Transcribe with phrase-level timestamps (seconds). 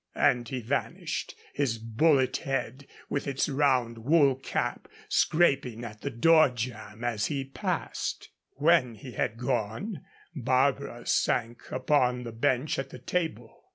[0.15, 6.49] And he vanished, his bullet head, with its round wool cap, scraping at the door
[6.49, 8.29] jamb as he passed.
[8.55, 10.03] When he had gone,
[10.35, 13.65] Barbara sank upon the bench at the table.